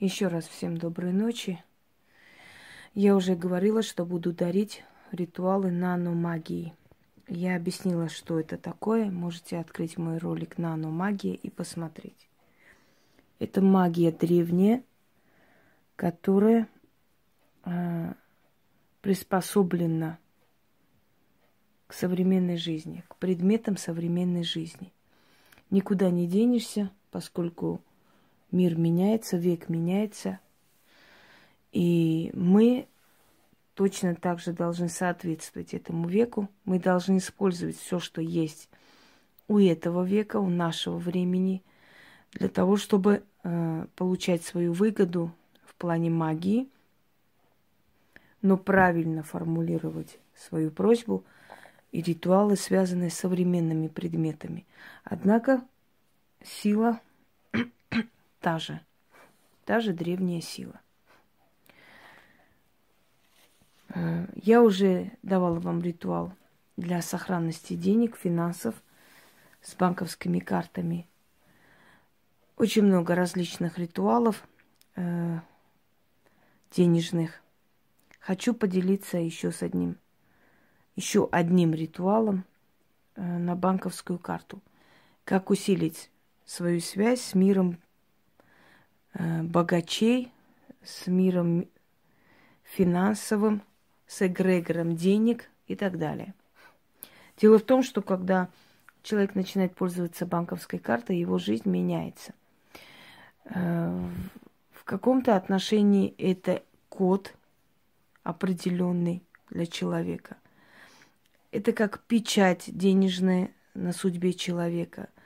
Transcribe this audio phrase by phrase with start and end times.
[0.00, 1.62] Еще раз всем доброй ночи.
[2.94, 6.72] Я уже говорила, что буду дарить ритуалы наномагии.
[7.28, 9.10] Я объяснила, что это такое.
[9.10, 12.30] Можете открыть мой ролик «Наномагия» и посмотреть.
[13.38, 14.82] Это магия древняя,
[15.96, 16.66] которая
[17.66, 18.14] э,
[19.02, 20.18] приспособлена
[21.86, 24.94] к современной жизни, к предметам современной жизни.
[25.68, 27.82] Никуда не денешься, поскольку
[28.52, 30.40] мир меняется, век меняется.
[31.72, 32.88] И мы
[33.74, 36.48] точно так же должны соответствовать этому веку.
[36.64, 38.68] Мы должны использовать все, что есть
[39.48, 41.62] у этого века, у нашего времени,
[42.32, 45.32] для того, чтобы э, получать свою выгоду
[45.64, 46.68] в плане магии,
[48.42, 51.24] но правильно формулировать свою просьбу
[51.90, 54.66] и ритуалы, связанные с современными предметами.
[55.04, 55.62] Однако
[56.42, 57.00] сила
[58.40, 58.80] та же,
[59.64, 60.80] та же древняя сила.
[63.90, 66.32] Э, я уже давала вам ритуал
[66.76, 68.74] для сохранности денег, финансов
[69.62, 71.06] с банковскими картами.
[72.56, 74.46] Очень много различных ритуалов
[74.96, 75.40] э,
[76.70, 77.42] денежных.
[78.20, 79.96] Хочу поделиться еще с одним,
[80.96, 82.44] еще одним ритуалом
[83.16, 84.60] э, на банковскую карту.
[85.24, 86.10] Как усилить
[86.44, 87.78] свою связь с миром
[89.14, 90.32] богачей,
[90.82, 91.66] с миром
[92.62, 93.62] финансовым,
[94.06, 96.34] с эгрегором денег и так далее.
[97.36, 98.48] Дело в том, что когда
[99.02, 102.34] человек начинает пользоваться банковской картой, его жизнь меняется.
[103.44, 104.08] Э,
[104.72, 107.34] в каком-то отношении это код
[108.22, 110.36] определенный для человека.
[111.50, 115.08] Это как печать денежная на судьбе человека–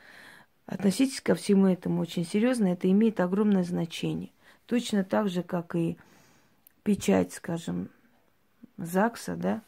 [0.67, 4.31] Относитесь ко всему этому очень серьезно, это имеет огромное значение.
[4.67, 5.99] Точно так же, как и
[6.83, 7.91] печать, скажем,
[8.79, 9.63] ЗАГСа, да,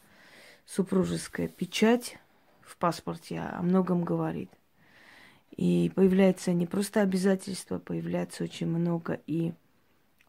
[0.65, 2.17] супружеская печать
[2.61, 4.49] в паспорте о многом говорит.
[5.55, 9.53] И появляется не просто обязательство, появляется очень много и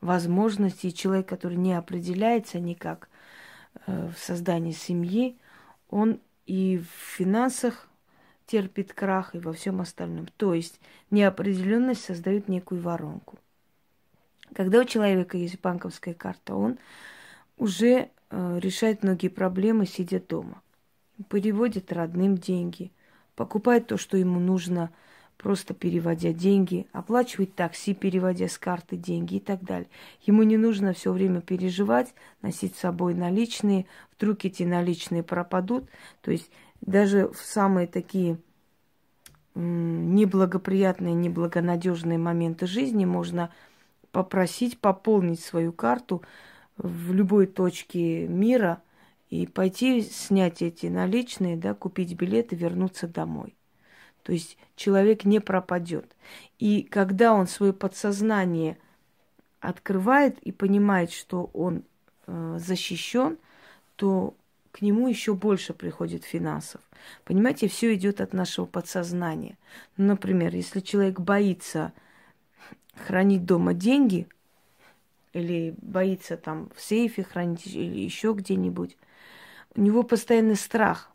[0.00, 0.93] возможностей.
[0.93, 3.09] Человек, который не определяется никак
[3.87, 5.37] э, в создании семьи,
[5.91, 7.88] он и в финансах
[8.49, 10.27] терпит крах и во всем остальном.
[10.37, 13.39] То есть неопределенность создает некую воронку.
[14.55, 16.79] Когда у человека есть банковская карта, он
[17.59, 20.63] уже э, решает многие проблемы, сидя дома.
[21.29, 22.91] Переводит родным деньги,
[23.37, 24.91] покупает то, что ему нужно,
[25.37, 29.89] просто переводя деньги, оплачивает такси, переводя с карты деньги и так далее.
[30.23, 33.87] Ему не нужно все время переживать, носить с собой наличные,
[34.17, 35.85] вдруг эти наличные пропадут.
[36.23, 38.39] То есть даже в самые такие
[39.55, 43.50] неблагоприятные, неблагонадежные моменты жизни можно
[44.12, 46.22] попросить пополнить свою карту
[46.77, 48.81] в любой точке мира
[49.31, 53.55] и пойти снять эти наличные, да, купить билет и вернуться домой.
[54.22, 56.15] То есть человек не пропадет.
[56.59, 58.78] И когда он свое подсознание
[59.61, 61.83] открывает и понимает, что он
[62.27, 63.38] э, защищен,
[63.97, 64.34] то
[64.73, 66.81] к нему еще больше приходит финансов.
[67.25, 69.56] Понимаете, все идет от нашего подсознания.
[69.97, 71.93] Ну, например, если человек боится
[73.06, 74.29] хранить дома деньги,
[75.33, 78.97] или боится там в сейфе хранить, или еще где-нибудь,
[79.75, 81.11] у него постоянный страх.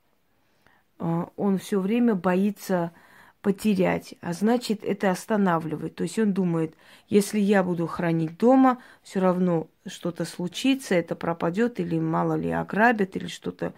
[1.00, 2.92] А, он все время боится
[3.44, 5.96] потерять, а значит, это останавливает.
[5.96, 6.74] То есть он думает,
[7.10, 13.16] если я буду хранить дома, все равно что-то случится, это пропадет, или мало ли ограбят,
[13.16, 13.74] или что-то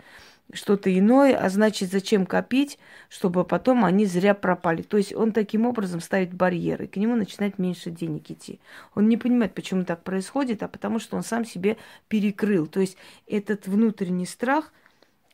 [0.53, 2.77] что-то иное, а значит, зачем копить,
[3.09, 4.83] чтобы потом они зря пропали.
[4.83, 8.59] То есть он таким образом ставит барьеры, к нему начинает меньше денег идти.
[8.93, 11.77] Он не понимает, почему так происходит, а потому что он сам себе
[12.09, 12.67] перекрыл.
[12.67, 14.71] То есть этот внутренний страх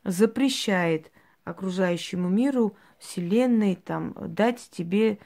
[0.05, 1.11] запрещает
[1.43, 5.17] окружающему миру Вселенной там, дать тебе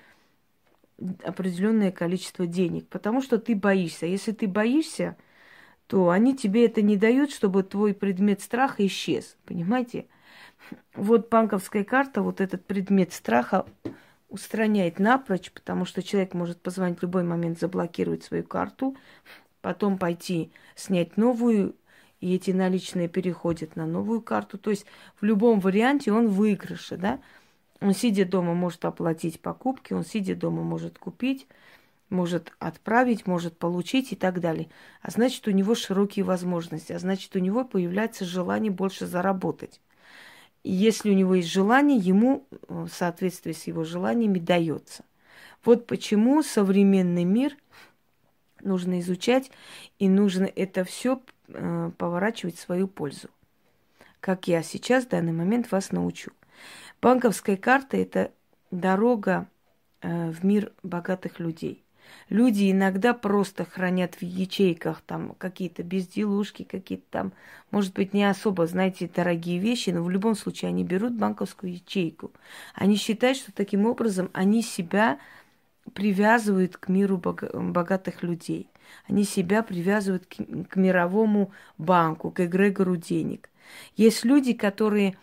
[1.24, 4.06] определенное количество денег, потому что ты боишься.
[4.06, 5.18] Если ты боишься,
[5.88, 9.36] то они тебе это не дают, чтобы твой предмет страха исчез.
[9.46, 10.06] Понимаете?
[10.96, 13.66] Вот банковская карта, вот этот предмет страха
[14.30, 18.96] устраняет напрочь, потому что человек может позвонить в любой момент, заблокировать свою карту,
[19.62, 21.76] потом пойти снять новую
[22.22, 24.58] и эти наличные переходят на новую карту.
[24.58, 24.86] То есть
[25.20, 27.20] в любом варианте он выигрыше, да.
[27.82, 31.48] Он, сидя дома, может оплатить покупки, он, сидя дома, может купить,
[32.10, 34.70] может отправить, может получить и так далее.
[35.02, 39.82] А значит, у него широкие возможности, а значит, у него появляется желание больше заработать.
[40.64, 45.04] И если у него есть желание, ему в соответствии с его желаниями дается.
[45.64, 47.56] Вот почему современный мир
[48.62, 49.52] нужно изучать,
[50.00, 53.30] и нужно это все э, поворачивать в свою пользу.
[54.20, 56.32] Как я сейчас в данный момент вас научу.
[57.06, 58.32] Банковская карта– это
[58.72, 59.48] дорога
[60.02, 61.84] э, в мир богатых людей.
[62.30, 67.34] Люди иногда просто хранят в ячейках там какие-то безделушки, какие-то там,
[67.70, 72.32] может быть, не особо, знаете, дорогие вещи, но в любом случае они берут банковскую ячейку.
[72.74, 75.20] Они считают, что таким образом они себя
[75.94, 78.68] привязывают к миру богатых людей.
[79.08, 80.38] Они себя привязывают к,
[80.70, 83.52] к мировому банку, к эгрегору денег.
[83.96, 85.16] Есть люди, которые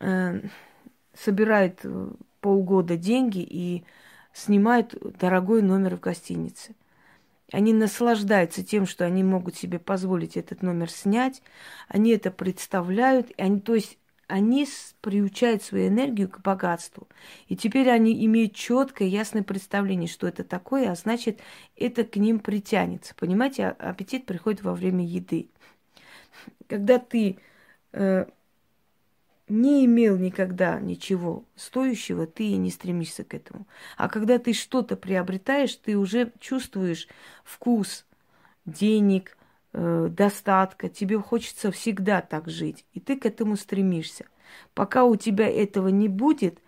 [0.00, 0.40] э,
[1.14, 2.10] собирают э,
[2.40, 3.84] полгода деньги и
[4.32, 6.74] снимают дорогой номер в гостинице.
[7.52, 11.42] Они наслаждаются тем, что они могут себе позволить этот номер снять.
[11.88, 13.32] Они это представляют.
[13.36, 13.98] Они, то есть
[14.28, 14.66] они
[15.00, 17.08] приучают свою энергию к богатству.
[17.48, 21.40] И теперь они имеют четкое, ясное представление, что это такое, а значит,
[21.76, 23.14] это к ним притянется.
[23.16, 25.50] Понимаете, а, аппетит приходит во время еды.
[26.68, 27.38] Когда ты
[27.92, 28.26] э,
[29.50, 33.66] не имел никогда ничего стоящего, ты и не стремишься к этому.
[33.96, 37.08] А когда ты что-то приобретаешь, ты уже чувствуешь
[37.44, 38.06] вкус
[38.64, 39.36] денег,
[39.72, 40.88] э, достатка.
[40.88, 44.26] Тебе хочется всегда так жить, и ты к этому стремишься.
[44.74, 46.58] Пока у тебя этого не будет,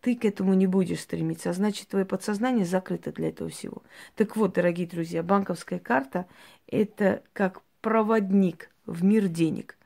[0.00, 3.82] ты к этому не будешь стремиться, а значит, твое подсознание закрыто для этого всего.
[4.16, 6.26] Так вот, дорогие друзья, банковская карта–
[6.66, 9.78] это как проводник в мир денег–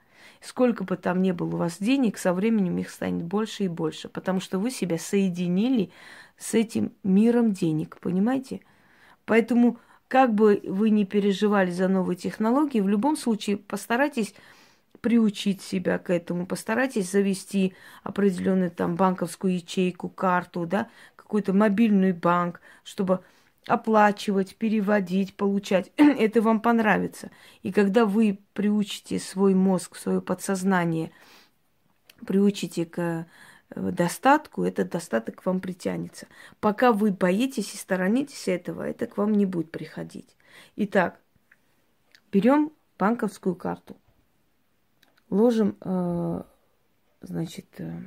[0.47, 4.09] Сколько бы там ни было у вас денег, со временем их станет больше и больше,
[4.09, 5.91] потому что вы себя соединили
[6.39, 8.61] с этим миром денег, понимаете?
[9.25, 14.35] Поэтому, как бы вы ни переживали за новые технологии, в любом случае постарайтесь
[15.01, 22.61] приучить себя к этому, постарайтесь завести определенную там банковскую ячейку, карту, да, какой-то мобильный банк,
[22.85, 23.25] чтобы
[23.67, 25.93] оплачивать, переводить, получать.
[25.97, 27.31] Это вам понравится.
[27.63, 31.11] И когда вы приучите свой мозг, свое подсознание,
[32.27, 33.27] приучите к э,
[33.91, 36.29] достатку, этот достаток к вам притянется.
[36.61, 40.37] Пока вы боитесь и сторонитесь этого, это к вам не будет приходить.
[40.77, 41.21] Итак,
[42.33, 43.97] берем банковскую карту,
[45.29, 46.43] ложим, э,
[47.21, 48.01] значит, э,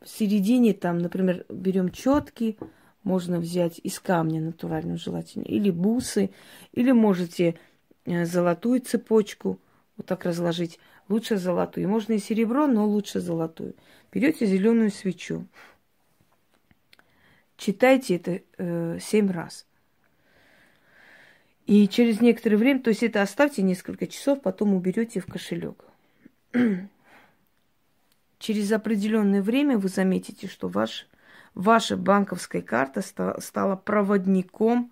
[0.00, 2.56] в середине там, например, берем четки,
[3.02, 6.30] можно взять из камня натуральную желательно, или бусы,
[6.72, 7.58] или можете
[8.04, 9.58] э, золотую цепочку
[9.96, 10.78] вот так разложить.
[11.08, 11.88] Лучше золотую.
[11.88, 13.74] Можно и серебро, но лучше золотую.
[14.12, 15.46] Берете зеленую свечу.
[17.56, 19.66] Читайте это э, семь раз.
[21.66, 25.84] И через некоторое время, то есть это оставьте несколько часов, потом уберете в кошелек.
[28.40, 31.06] через определенное время вы заметите, что ваш
[31.54, 34.90] ваша банковская карта стала проводником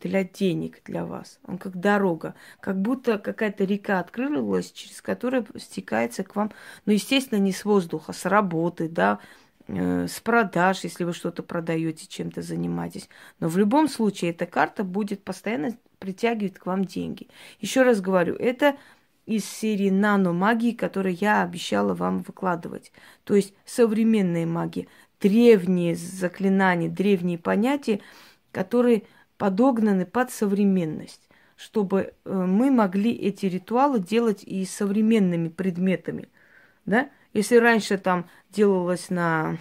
[0.00, 1.38] для денег для вас.
[1.46, 6.50] Он как дорога, как будто какая-то река открылась, через которую стекается к вам,
[6.86, 9.18] ну, естественно, не с воздуха, с работы, да,
[9.68, 13.08] э, с продаж, если вы что-то продаете, чем-то занимаетесь.
[13.40, 17.28] Но в любом случае эта карта будет постоянно притягивать к вам деньги.
[17.60, 18.76] Еще раз говорю, это
[19.26, 22.90] из серии нано-магии, которую я обещала вам выкладывать.
[23.24, 24.88] То есть современная магия
[25.20, 28.00] древние заклинания, древние понятия,
[28.52, 29.04] которые
[29.38, 36.28] подогнаны под современность, чтобы э, мы могли эти ритуалы делать и современными предметами.
[36.84, 37.10] Да?
[37.32, 39.58] Если раньше там делалось на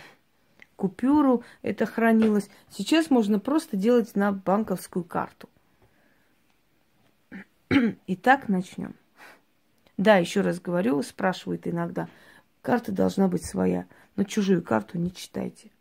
[0.76, 5.50] купюру, это хранилось, сейчас можно просто делать на банковскую карту.
[8.08, 8.96] Итак, начнем.
[9.98, 12.08] Да, еще раз говорю, спрашивают иногда,
[12.62, 13.86] карта должна быть своя
[14.16, 15.72] но чужую карту не читайте.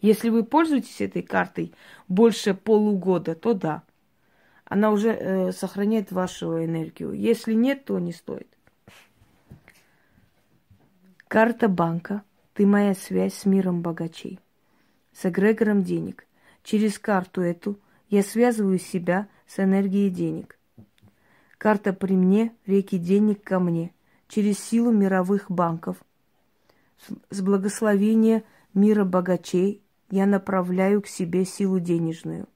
[0.00, 1.74] Если вы пользуетесь этой картой
[2.08, 3.82] больше полугода, то да.
[4.64, 7.12] Она уже э, сохраняет вашу энергию.
[7.12, 8.48] Если нет, то не стоит.
[11.28, 12.22] Карта банка.
[12.54, 14.40] Ты моя связь с миром богачей.
[15.12, 16.26] С эгрегором денег.
[16.62, 20.58] Через карту эту я связываю себя с энергией денег.
[21.58, 23.92] Карта при мне, реки денег ко мне.
[24.28, 25.96] Через силу мировых банков–
[27.30, 32.48] с благословения мира богачей я направляю к себе силу денежную.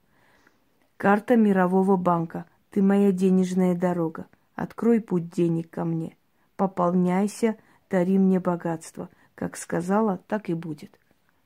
[0.97, 2.47] Карта мирового банка.
[2.71, 4.27] Ты моя денежная дорога.
[4.55, 6.17] Открой путь денег ко мне.
[6.57, 7.57] Пополняйся,
[7.89, 9.09] дари мне богатство.
[9.35, 10.99] Как сказала, так и будет.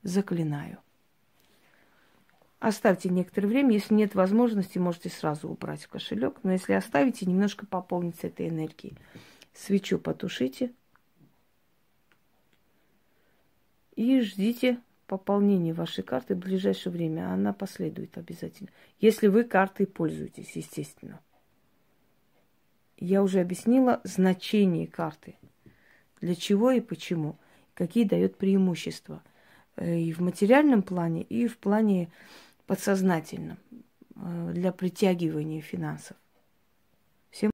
[0.02, 0.78] Заклинаю.
[2.58, 3.72] Оставьте некоторое время.
[3.72, 6.40] Если нет возможности, можете сразу убрать в кошелек.
[6.42, 8.98] Но если оставите, немножко пополнится этой энергией.
[9.54, 10.72] Свечу потушите–
[13.96, 17.32] и ждите, пополнение вашей карты в ближайшее время.
[17.32, 18.70] Она последует обязательно.
[19.00, 21.20] Если вы картой пользуетесь, естественно.
[22.96, 25.36] Я уже объяснила значение карты.
[26.20, 27.36] Для чего и почему.
[27.74, 29.22] Какие дает преимущества.
[29.76, 32.10] Э, и в материальном плане, и в плане
[32.66, 33.58] подсознательном.
[34.16, 36.16] Э, для притягивания финансов.